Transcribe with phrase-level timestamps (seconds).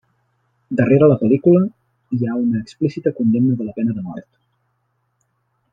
[0.79, 1.61] Darrere la pel·lícula
[2.17, 4.29] hi ha una explícita condemna de la pena de mort.